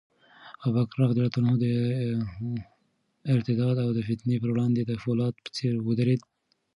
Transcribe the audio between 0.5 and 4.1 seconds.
ابوبکر رض د ارتداد د